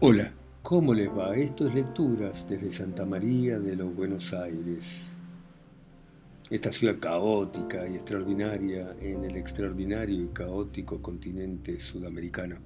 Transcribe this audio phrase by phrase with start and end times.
[0.00, 0.32] Hola,
[0.62, 1.34] ¿cómo les va?
[1.34, 5.10] Esto es Lecturas desde Santa María de los Buenos Aires.
[6.48, 12.58] Esta ciudad caótica y extraordinaria en el extraordinario y caótico continente sudamericano.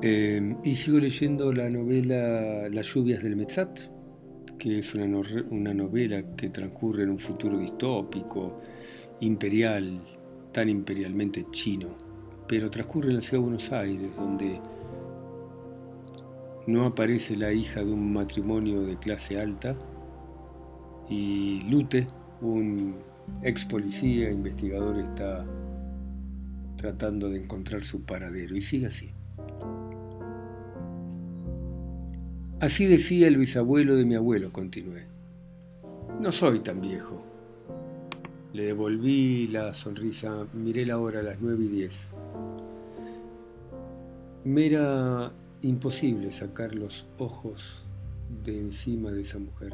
[0.00, 3.76] Eh, y sigo leyendo la novela Las lluvias del Metzat,
[4.60, 5.06] que es una,
[5.50, 8.60] una novela que transcurre en un futuro distópico,
[9.18, 10.00] imperial,
[10.52, 11.88] tan imperialmente chino,
[12.46, 14.60] pero transcurre en la ciudad de Buenos Aires, donde
[16.66, 19.76] no aparece la hija de un matrimonio de clase alta
[21.08, 22.08] y Lute,
[22.40, 22.96] un
[23.42, 25.46] ex policía, investigador, está
[26.76, 29.12] tratando de encontrar su paradero y sigue así.
[32.58, 35.04] Así decía el bisabuelo de mi abuelo, continué.
[36.20, 37.22] No soy tan viejo.
[38.52, 42.12] Le devolví la sonrisa, miré la hora las nueve y diez.
[44.44, 45.32] Me era
[45.68, 47.82] imposible sacar los ojos
[48.44, 49.72] de encima de esa mujer.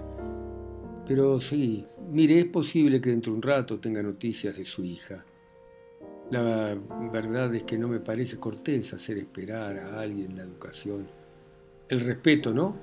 [1.07, 5.25] Pero sí, mire, es posible que dentro de un rato tenga noticias de su hija.
[6.31, 6.77] La
[7.13, 11.07] verdad es que no me parece cortés hacer esperar a alguien la educación.
[11.89, 12.75] El respeto, ¿no?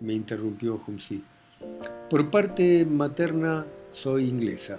[0.00, 1.22] Me interrumpió Humsi.
[2.10, 4.78] Por parte materna soy inglesa.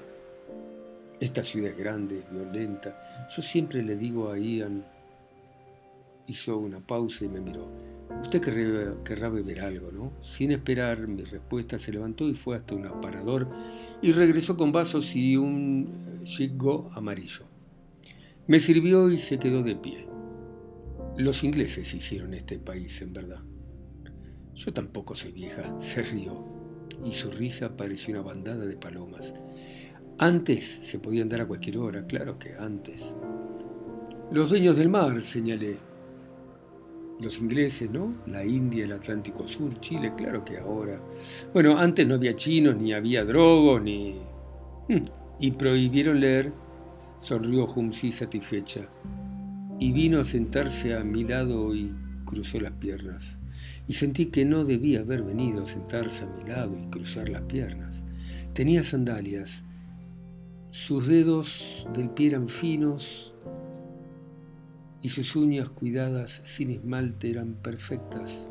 [1.19, 3.27] Esta ciudad es grande, violenta.
[3.35, 4.85] Yo siempre le digo a Ian
[6.27, 7.67] hizo una pausa y me miró.
[8.21, 10.13] Usted querrá, beber algo, ¿no?
[10.21, 13.49] Sin esperar mi respuesta, se levantó y fue hasta un aparador
[14.01, 17.45] y regresó con vasos y un chico amarillo.
[18.47, 20.07] Me sirvió y se quedó de pie.
[21.17, 23.41] Los ingleses hicieron este país, en verdad.
[24.55, 26.45] Yo tampoco soy vieja, se rió,
[27.05, 29.33] y su risa pareció una bandada de palomas.
[30.17, 33.13] Antes se podía andar a cualquier hora, claro que antes.
[34.31, 35.77] Los dueños del mar, señalé,
[37.19, 38.13] los ingleses, ¿no?
[38.27, 40.99] La India, el Atlántico Sur, Chile, claro que ahora.
[41.53, 44.19] Bueno, antes no había chinos, ni había drogos, ni...
[44.87, 45.05] Hmm,
[45.39, 46.51] y prohibieron leer,
[47.19, 48.87] sonrió Humsi satisfecha.
[49.79, 51.93] Y vino a sentarse a mi lado y
[52.25, 53.39] cruzó las piernas.
[53.87, 57.43] Y sentí que no debía haber venido a sentarse a mi lado y cruzar las
[57.43, 58.03] piernas.
[58.53, 59.63] Tenía sandalias.
[60.71, 63.33] Sus dedos del pie eran finos,
[65.01, 68.49] y sus uñas cuidadas sin esmalte eran perfectas.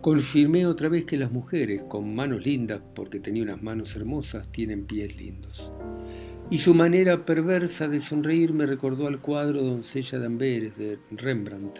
[0.00, 4.84] Confirmé otra vez que las mujeres con manos lindas, porque tenía unas manos hermosas, tienen
[4.84, 5.72] pies lindos.
[6.50, 11.78] Y su manera perversa de sonreír me recordó al cuadro Doncella de Amberes de Rembrandt.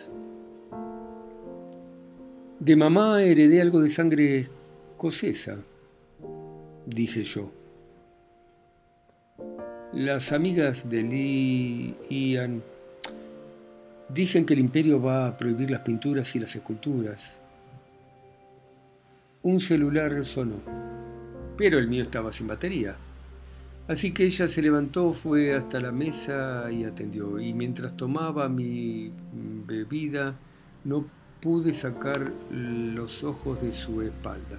[2.58, 4.48] De mamá heredé algo de sangre
[4.90, 5.58] escocesa,
[6.86, 7.52] dije yo.
[9.92, 12.62] Las amigas de Lee Ian
[14.08, 17.42] Dicen que el imperio va a prohibir las pinturas y las esculturas.
[19.42, 20.56] Un celular sonó,
[21.56, 22.96] pero el mío estaba sin batería.
[23.86, 27.38] Así que ella se levantó, fue hasta la mesa y atendió.
[27.38, 29.12] Y mientras tomaba mi
[29.66, 30.34] bebida,
[30.84, 31.04] no
[31.40, 34.58] pude sacar los ojos de su espalda.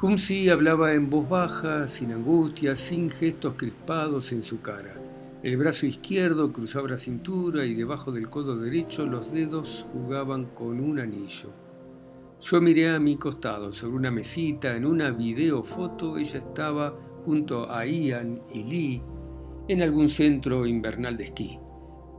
[0.00, 4.94] Humsi hablaba en voz baja, sin angustia, sin gestos crispados en su cara.
[5.40, 10.80] El brazo izquierdo cruzaba la cintura y debajo del codo derecho los dedos jugaban con
[10.80, 11.50] un anillo.
[12.40, 17.86] Yo miré a mi costado, sobre una mesita, en una videofoto, ella estaba junto a
[17.86, 19.02] Ian y Lee
[19.68, 21.58] en algún centro invernal de esquí.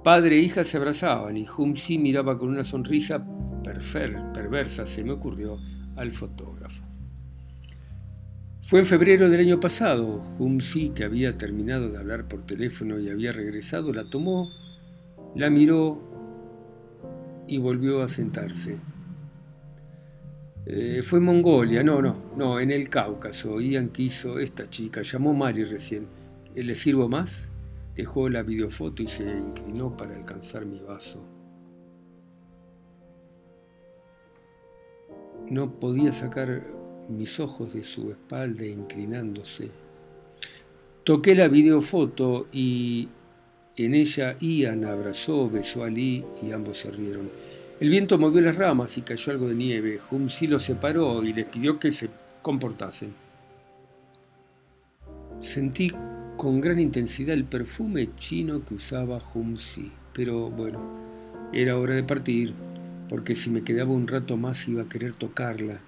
[0.02, 3.26] Padre e hija se abrazaban y Humsi miraba con una sonrisa
[3.64, 5.58] perversa, se me ocurrió,
[5.98, 6.86] al fotógrafo.
[8.70, 10.22] Fue en febrero del año pasado.
[10.38, 14.52] Humsi, que había terminado de hablar por teléfono y había regresado, la tomó,
[15.34, 16.00] la miró
[17.48, 18.78] y volvió a sentarse.
[20.68, 23.60] Eh, fue en Mongolia, no, no, no, en el Cáucaso.
[23.60, 26.06] Ian quiso, esta chica, llamó Mari recién.
[26.54, 27.52] Eh, ¿Le sirvo más?
[27.96, 31.26] Dejó la videofoto y se inclinó para alcanzar mi vaso.
[35.50, 36.78] No podía sacar
[37.10, 39.70] mis ojos de su espalda inclinándose.
[41.04, 43.08] Toqué la videofoto y
[43.76, 47.30] en ella Ian abrazó, besó a Lee y ambos se rieron.
[47.80, 50.00] El viento movió las ramas y cayó algo de nieve.
[50.12, 52.10] Humsi los separó y les pidió que se
[52.42, 53.14] comportasen.
[55.40, 55.92] Sentí
[56.36, 60.80] con gran intensidad el perfume chino que usaba Humsi, pero bueno,
[61.54, 62.54] era hora de partir,
[63.08, 65.80] porque si me quedaba un rato más iba a querer tocarla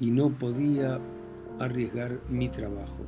[0.00, 1.00] y no podía
[1.58, 3.04] arriesgar mi trabajo.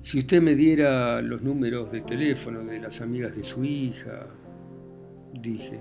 [0.00, 4.26] Si usted me diera los números de teléfono de las amigas de su hija,
[5.32, 5.80] dije.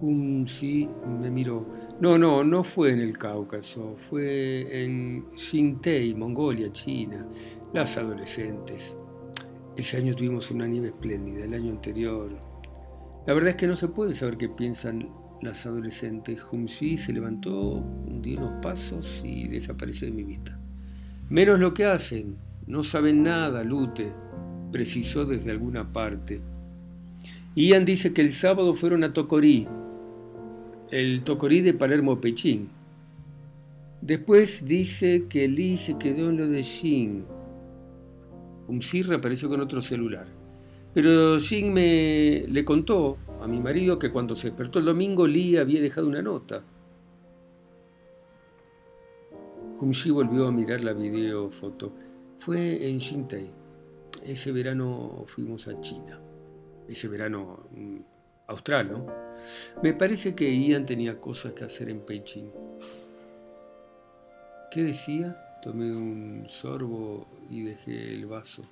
[0.00, 0.88] Humsi
[1.20, 1.66] me miró.
[2.00, 7.26] No, no, no fue en el Cáucaso, fue en Xingtei, Mongolia, China,
[7.72, 8.94] las adolescentes.
[9.76, 12.30] Ese año tuvimos una nieve espléndida, el año anterior.
[13.26, 15.08] La verdad es que no se puede saber qué piensan
[15.42, 16.40] las adolescentes.
[16.50, 17.84] Humsi se levantó,
[18.22, 20.58] dio unos pasos y desapareció de mi vista.
[21.28, 22.36] Menos lo que hacen,
[22.66, 24.12] no saben nada, Lute,
[24.72, 26.40] precisó desde alguna parte.
[27.54, 29.66] Ian dice que el sábado fueron a Tocorí,
[30.90, 32.68] el Tocorí de Palermo Pechín.
[34.00, 37.24] Después dice que Lee se quedó en lo de Jin.
[38.68, 40.26] Umsir reapareció con otro celular.
[40.92, 43.16] Pero Jin me le contó
[43.46, 46.64] a mi marido que cuando se despertó el domingo Lee había dejado una nota.
[49.80, 51.92] Humshi volvió a mirar la videofoto.
[52.38, 53.48] Fue en Xintai.
[54.24, 56.18] Ese verano fuimos a China.
[56.88, 57.98] Ese verano mm,
[58.48, 59.06] austral, ¿no?
[59.80, 62.50] Me parece que Ian tenía cosas que hacer en Beijing.
[64.72, 65.36] ¿Qué decía?
[65.62, 68.62] Tomé un sorbo y dejé el vaso.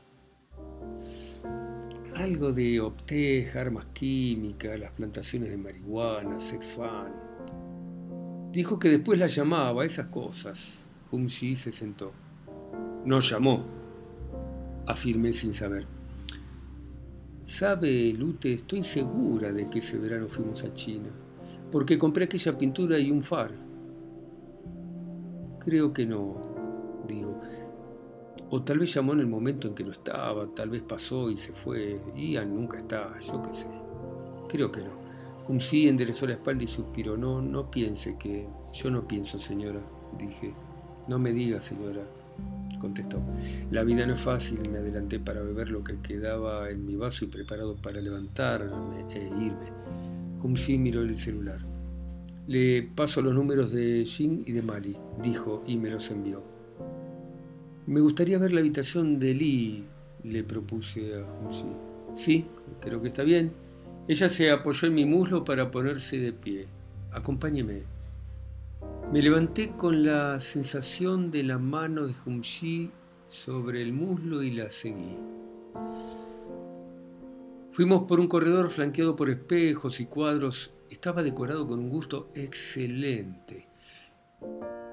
[2.17, 7.13] Algo de optej, armas químicas, las plantaciones de marihuana, sex fan.
[8.53, 10.87] Dijo que después la llamaba, esas cosas.
[11.11, 12.13] Hum Shi se sentó.
[13.05, 13.65] No llamó,
[14.87, 15.87] afirmé sin saber.
[17.43, 21.11] Sabe, Lute, estoy segura de que ese verano fuimos a China,
[21.73, 23.51] porque compré aquella pintura y un far.
[25.59, 27.41] Creo que no, digo.
[28.55, 31.37] O tal vez llamó en el momento en que no estaba, tal vez pasó y
[31.37, 32.01] se fue.
[32.15, 33.67] Ian nunca está, yo qué sé.
[34.49, 35.61] Creo que no.
[35.61, 37.17] sí enderezó la espalda y suspiró.
[37.17, 38.47] No, no piense que...
[38.73, 39.81] Yo no pienso, señora,
[40.17, 40.55] dije.
[41.09, 42.03] No me diga, señora
[42.79, 43.21] contestó.
[43.73, 47.25] La vida no es fácil, me adelanté para beber lo que quedaba en mi vaso
[47.25, 49.73] y preparado para levantarme e irme.
[50.41, 51.59] Humsi miró el celular.
[52.47, 56.54] Le paso los números de Jin y de Mali, dijo y me los envió.
[57.87, 59.85] Me gustaría ver la habitación de Lee,
[60.23, 61.67] le propuse a Humsi.
[62.15, 62.47] Sí,
[62.81, 63.53] creo que está bien.
[64.09, 66.67] Ella se apoyó en mi muslo para ponerse de pie.
[67.13, 67.83] Acompáñeme.
[69.13, 72.91] Me levanté con la sensación de la mano de Humshi
[73.29, 75.17] sobre el muslo y la seguí.
[77.73, 80.71] Fuimos por un corredor flanqueado por espejos y cuadros.
[80.89, 83.69] Estaba decorado con un gusto excelente.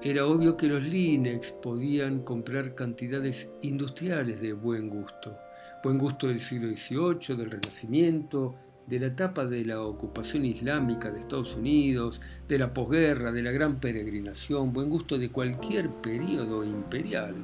[0.04, 5.36] Era obvio que los Linex podían comprar cantidades industriales de buen gusto.
[5.84, 8.56] Buen gusto del siglo XVIII, del Renacimiento,
[8.88, 13.52] de la etapa de la ocupación islámica de Estados Unidos, de la posguerra, de la
[13.52, 17.36] gran peregrinación, buen gusto de cualquier periodo imperial.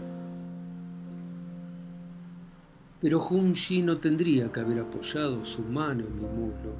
[3.00, 3.24] Pero
[3.54, 6.74] Shi no tendría que haber apoyado su mano en mi muslo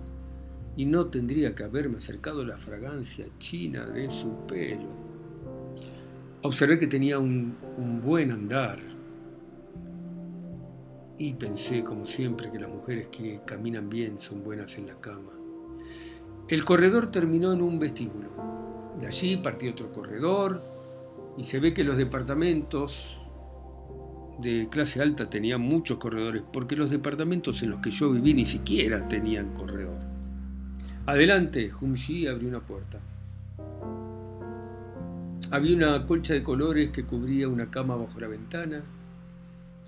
[0.77, 5.08] y no tendría que haberme acercado la fragancia china de su pelo.
[6.43, 7.57] Observé que tenía un,
[8.03, 8.79] buen andar,
[11.19, 15.33] y pensé, como siempre, que las mujeres que caminan bien son buenas en la cama.
[16.49, 18.29] El corredor terminó en un vestíbulo.
[19.01, 20.63] De allí partió otro corredor
[21.37, 23.21] y se ve que los departamentos
[24.39, 28.45] de clase alta tenían muchos corredores, porque los departamentos en los que yo viví ni
[28.45, 29.99] siquiera tenían corredor.
[31.07, 33.01] Adelante, Humshi abrió una puerta.
[35.51, 38.83] Había una colcha de colores que cubría una cama bajo la ventana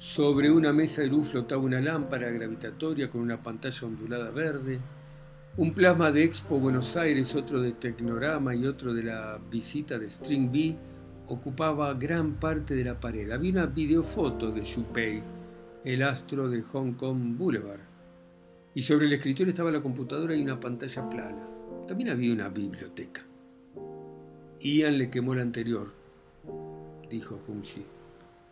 [0.00, 4.81] sobre una mesa de luz flotaba una lámpara gravitatoria con una pantalla ondulada verde,
[5.59, 10.09] un plasma de Expo Buenos Aires, otro de Tecnorama y otro de la visita de
[10.09, 10.75] String B
[11.29, 13.31] ocupaba gran parte de la pared.
[13.31, 14.62] Había una videofoto de
[14.95, 15.23] Pei,
[15.85, 17.81] el astro de Hong Kong Boulevard.
[18.75, 21.47] Y sobre el escritorio estaba la computadora y una pantalla plana.
[21.87, 23.29] También había una biblioteca.
[24.62, 25.95] Ian le quemó la anterior,
[27.09, 27.83] dijo Shi.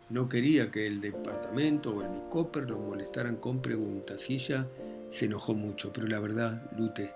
[0.09, 4.67] No quería que el departamento o el Micoper lo molestaran con preguntas y ella
[5.07, 7.11] se enojó mucho, pero la verdad, Lute,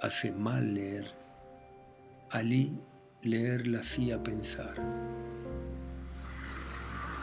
[0.00, 1.10] hace mal leer.
[2.30, 2.72] Ali
[3.22, 4.76] leer la hacía pensar.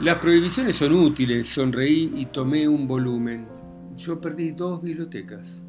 [0.01, 3.47] Las prohibiciones son útiles, sonreí y tomé un volumen.
[3.95, 5.63] Yo perdí dos bibliotecas.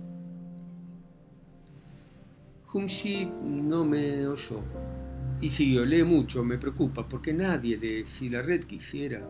[2.73, 4.61] Humshi no me oyó.
[5.41, 8.05] Y siguió, lee mucho, me preocupa, porque nadie lee.
[8.05, 9.27] Si la red quisiera.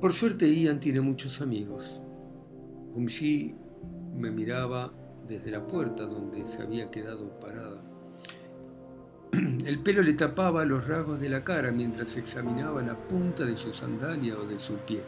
[0.00, 2.00] Por suerte, Ian tiene muchos amigos.
[2.94, 3.54] Humshi
[4.16, 4.92] me miraba
[5.26, 7.82] desde la puerta donde se había quedado parada.
[9.64, 13.72] El pelo le tapaba los rasgos de la cara mientras examinaba la punta de su
[13.72, 15.02] sandalia o de su pie.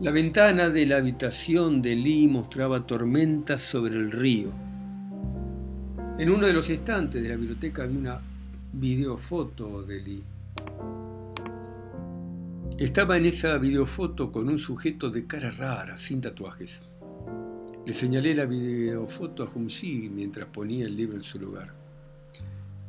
[0.00, 4.50] La ventana de la habitación de Lee mostraba tormentas sobre el río.
[6.20, 8.20] En uno de los estantes de la biblioteca había una
[8.74, 10.22] videofoto de Lee.
[12.76, 16.82] Estaba en esa videofoto con un sujeto de cara rara, sin tatuajes.
[17.86, 21.72] Le señalé la videofoto a Humshi mientras ponía el libro en su lugar.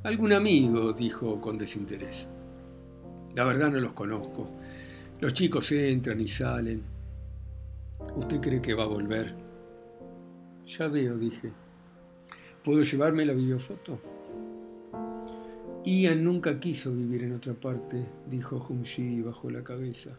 [0.03, 2.27] Algún amigo, dijo con desinterés.
[3.33, 4.49] La verdad no los conozco.
[5.21, 6.83] Los chicos entran y salen.
[8.13, 9.33] ¿Usted cree que va a volver?
[10.67, 11.60] Ya veo, dije.
[12.63, 13.99] ¿Puedo llevarme la videofoto?
[15.83, 20.11] Ian nunca quiso vivir en otra parte, dijo Humshi bajo la cabeza.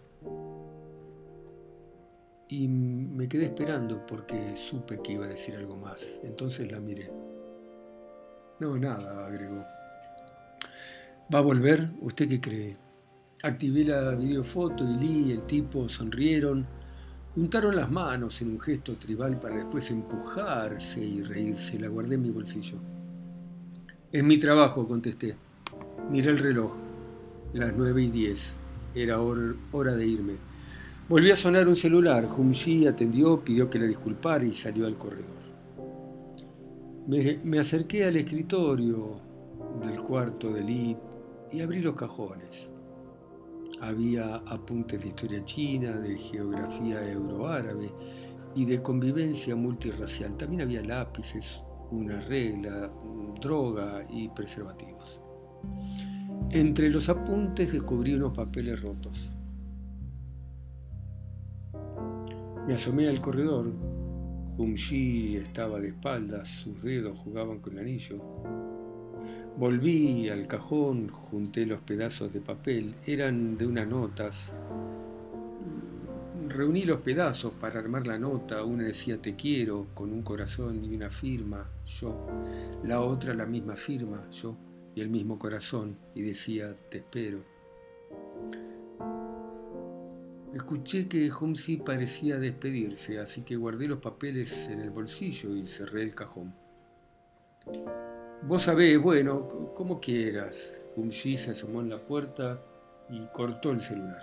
[2.49, 6.20] Y me quedé esperando porque supe que iba a decir algo más.
[6.25, 7.11] Entonces la miré.
[8.58, 9.64] No, nada, agregó.
[11.32, 11.90] ¿Va a volver?
[12.00, 12.76] ¿Usted qué cree?
[13.44, 16.66] Activé la videofoto y Lee y el tipo sonrieron,
[17.34, 21.78] juntaron las manos en un gesto tribal para después empujarse y reírse.
[21.78, 22.76] La guardé en mi bolsillo.
[24.10, 25.36] Es mi trabajo, contesté.
[26.10, 26.76] Miré el reloj.
[27.54, 28.60] Las nueve y diez.
[28.94, 30.34] Era hora de irme.
[31.08, 32.28] Volvió a sonar un celular.
[32.36, 35.42] Humshi atendió, pidió que la disculpara y salió al corredor.
[37.06, 39.20] Me, acerqué al escritorio
[39.82, 40.96] del cuarto de Lee
[41.50, 42.71] y abrí los cajones.
[43.82, 47.90] Había apuntes de historia china, de geografía euroárabe
[48.54, 50.36] y de convivencia multirracial.
[50.36, 51.60] También había lápices,
[51.90, 52.92] una regla,
[53.40, 55.20] droga y preservativos.
[56.50, 59.34] Entre los apuntes descubrí unos papeles rotos.
[62.68, 63.72] Me asomé al corredor.
[64.58, 68.22] Humshi estaba de espaldas, sus dedos jugaban con el anillo.
[69.59, 74.56] Volví al cajón, junté los pedazos de papel, eran de unas notas.
[76.49, 80.94] Reuní los pedazos para armar la nota, una decía te quiero, con un corazón y
[80.94, 82.26] una firma, yo.
[82.85, 84.56] La otra la misma firma, yo,
[84.94, 87.44] y el mismo corazón, y decía te espero.
[90.54, 96.02] Escuché que Humsi parecía despedirse, así que guardé los papeles en el bolsillo y cerré
[96.02, 96.54] el cajón.
[98.46, 100.82] Vos sabés, bueno, como quieras.
[100.96, 102.61] Humsi se asomó en la puerta
[103.08, 104.20] y cortó el celular.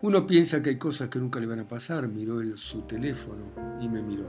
[0.00, 3.44] Uno piensa que hay cosas que nunca le van a pasar, miró el, su teléfono
[3.80, 4.26] y me miró.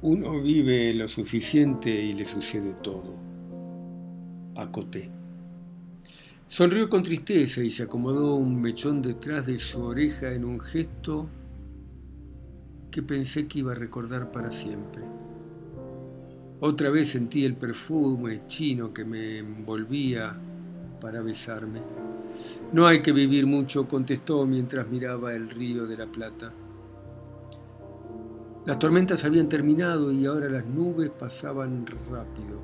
[0.00, 3.14] Uno vive lo suficiente y le sucede todo.
[4.56, 5.10] Acoté.
[6.46, 11.28] Sonrió con tristeza y se acomodó un mechón detrás de su oreja en un gesto
[12.90, 15.11] que pensé que iba a recordar para siempre.
[16.64, 20.32] Otra vez sentí el perfume chino que me envolvía
[21.00, 21.80] para besarme.
[22.72, 26.52] No hay que vivir mucho, contestó mientras miraba el río de la Plata.
[28.64, 32.60] Las tormentas habían terminado y ahora las nubes pasaban rápido.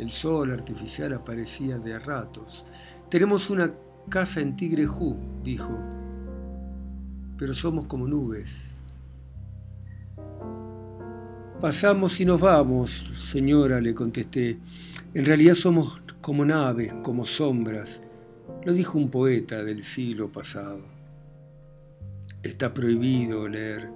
[0.00, 2.64] El sol artificial aparecía de ratos.
[3.08, 3.72] Tenemos una
[4.08, 5.78] casa en Tigrejú, dijo,
[7.38, 8.79] pero somos como nubes.
[11.60, 14.58] Pasamos y nos vamos, señora, le contesté.
[15.12, 18.00] En realidad somos como naves, como sombras.
[18.64, 20.80] Lo dijo un poeta del siglo pasado.
[22.42, 23.90] Está prohibido leer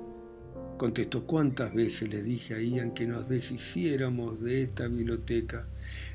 [0.77, 5.67] Contestó, ¿cuántas veces le dije a Ian que nos deshiciéramos de esta biblioteca?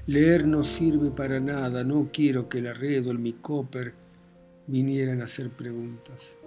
[0.05, 3.93] Leer no sirve para nada, no quiero que el arredo, el Micoper
[4.67, 6.38] vinieran a hacer preguntas.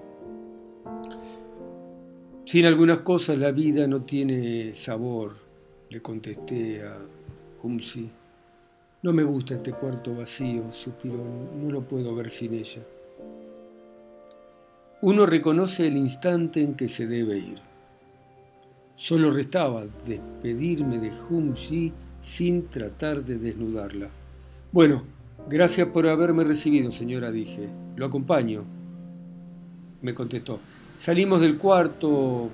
[2.44, 5.37] Sin algunas cosas la vida no tiene sabor,
[5.88, 6.99] le contesté a
[7.62, 8.11] Humsi.
[9.02, 11.25] No me gusta este cuarto vacío, suspiró,
[11.61, 12.82] no lo puedo ver sin ella.
[15.02, 17.58] Uno reconoce el instante en que se debe ir.
[18.94, 24.08] Solo restaba despedirme de Humshi sin tratar de desnudarla.
[24.70, 25.02] Bueno,
[25.49, 27.68] gracias por haberme recibido, señora, dije.
[27.96, 28.81] Lo acompaño.
[30.02, 30.61] Me contestó.
[30.97, 32.50] Salimos del cuarto,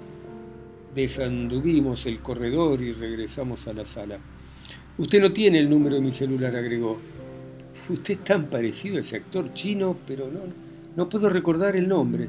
[0.94, 4.18] desanduvimos el corredor y regresamos a la sala.
[4.98, 6.98] Usted no tiene el número de mi celular, agregó.
[7.88, 10.40] Usted es tan parecido a ese actor chino, pero no,
[10.96, 12.28] no puedo recordar el nombre.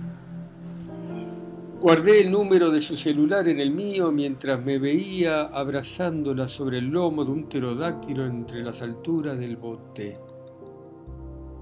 [1.81, 6.87] Guardé el número de su celular en el mío mientras me veía abrazándola sobre el
[6.87, 10.17] lomo de un pterodáctilo entre las alturas del bote.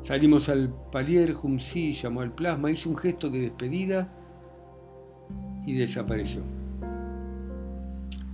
[0.08, 4.08] Salimos al palier, Humsi llamó al plasma, hizo un gesto de despedida
[5.66, 6.44] y desapareció.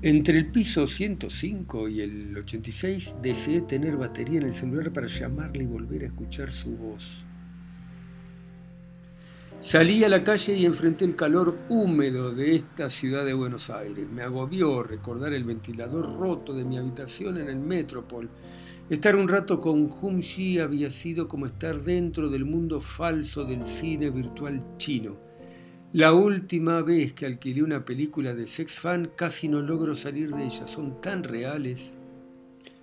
[0.03, 5.63] Entre el piso 105 y el 86 deseé tener batería en el celular para llamarle
[5.63, 7.23] y volver a escuchar su voz.
[9.59, 14.05] Salí a la calle y enfrenté el calor húmedo de esta ciudad de Buenos Aires.
[14.13, 18.29] Me agobió recordar el ventilador roto de mi habitación en el Metropol.
[18.89, 23.63] Estar un rato con Hum Shi había sido como estar dentro del mundo falso del
[23.63, 25.15] cine virtual chino.
[25.93, 30.43] La última vez que alquilé una película de sex fan casi no logro salir de
[30.43, 31.95] ella, son tan reales.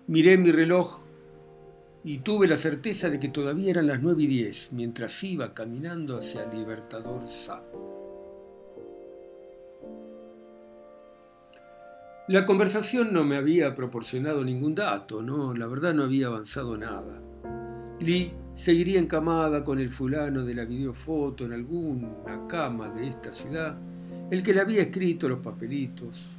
[0.07, 1.05] Miré mi reloj
[2.03, 6.17] y tuve la certeza de que todavía eran las 9 y 10 mientras iba caminando
[6.17, 7.63] hacia Libertador Sa.
[12.31, 17.21] La conversación no me había proporcionado ningún dato, no, la verdad no había avanzado nada.
[17.99, 23.77] Lee seguiría encamada con el fulano de la videofoto en alguna cama de esta ciudad,
[24.31, 26.31] el que le había escrito los papelitos.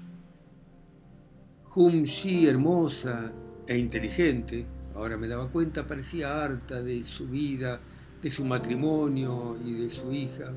[1.75, 3.29] Hum Shi, hermosa
[3.67, 7.81] e inteligente, Ahora me daba cuenta, parecía harta de su vida,
[8.21, 10.53] de su matrimonio y de su hija.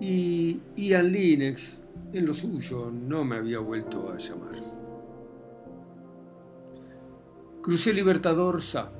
[0.00, 4.54] Y Ian Linux, en lo suyo, no me había vuelto a llamar.
[7.62, 8.90] Crucé Libertador Sa.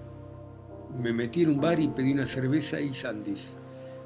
[0.98, 3.58] Me metí en un bar y pedí una cerveza y sandis.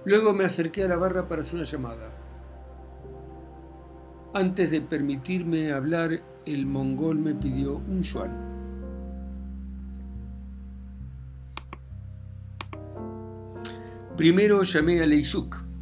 [0.04, 2.16] Luego me acerqué a la barra para hacer una llamada.
[4.34, 8.54] Antes de permitirme hablar, el mongol me pidió un yuan.
[14.16, 15.73] Primero llamé a Leisuk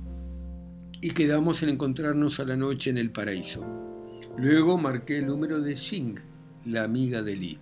[1.02, 3.66] y quedamos en encontrarnos a la noche en el paraíso.
[4.38, 6.14] Luego marqué el número de Xing,
[6.64, 7.58] la amiga de Lee.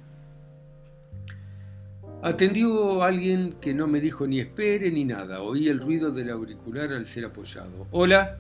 [2.23, 5.41] Atendió alguien que no me dijo ni espere ni nada.
[5.41, 7.87] Oí el ruido del auricular al ser apoyado.
[7.93, 8.39] Hola.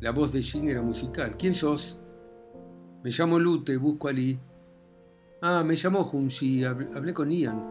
[0.00, 1.36] La voz de Xing era musical.
[1.36, 1.98] ¿Quién sos?
[3.04, 4.38] Me llamo Lute, busco a Lee.
[5.42, 7.62] Ah, me llamó Junji, hablé con Ian.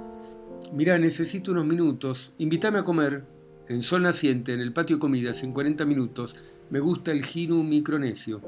[0.73, 2.31] Mira, necesito unos minutos.
[2.37, 3.25] Invítame a comer
[3.71, 6.35] en sol naciente, en el patio comidas, en 40 minutos,
[6.69, 8.41] me gusta el ginu micronesio.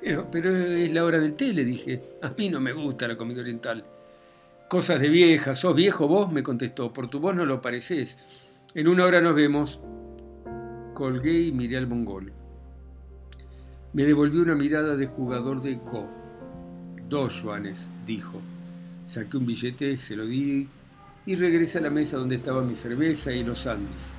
[0.00, 2.02] Pero, pero es la hora del té, le dije.
[2.22, 3.84] A mí no me gusta la comida oriental.
[4.68, 6.30] Cosas de vieja, ¿sos viejo vos?
[6.30, 6.92] me contestó.
[6.92, 8.18] Por tu voz no lo pareces.
[8.74, 9.80] En una hora nos vemos.
[10.94, 12.32] Colgué y miré al mongol.
[13.92, 16.08] Me devolvió una mirada de jugador de co.
[17.08, 18.40] Dos yuanes, dijo.
[19.04, 20.68] Saqué un billete, se lo di
[21.26, 24.14] y regresé a la mesa donde estaba mi cerveza y los Andes.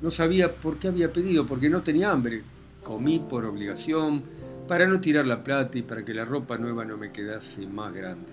[0.00, 2.42] No sabía por qué había pedido, porque no tenía hambre.
[2.82, 4.22] Comí por obligación,
[4.66, 7.92] para no tirar la plata y para que la ropa nueva no me quedase más
[7.92, 8.32] grande.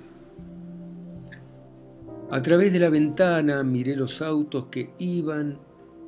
[2.30, 5.58] A través de la ventana miré los autos que iban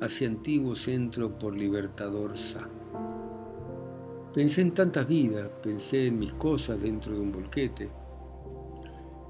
[0.00, 2.68] hacia Antiguo Centro por Libertador Sa.
[4.32, 7.90] Pensé en tantas vidas, pensé en mis cosas dentro de un bolquete,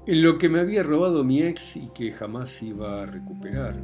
[0.05, 3.75] en lo que me había robado mi ex y que jamás iba a recuperar.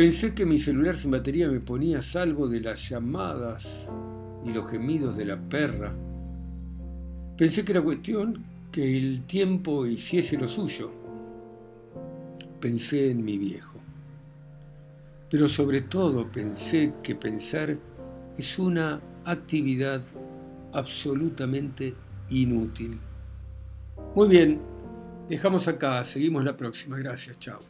[0.00, 3.92] Pensé que mi celular sin batería me ponía a salvo de las llamadas
[4.46, 5.92] y los gemidos de la perra.
[7.36, 10.90] Pensé que era cuestión que el tiempo hiciese lo suyo.
[12.58, 13.78] Pensé en mi viejo.
[15.28, 17.76] Pero sobre todo pensé que pensar
[18.38, 20.00] es una actividad
[20.72, 21.94] absolutamente
[22.30, 22.98] inútil.
[24.14, 24.62] Muy bien,
[25.28, 26.96] dejamos acá, seguimos la próxima.
[26.96, 27.60] Gracias, chao.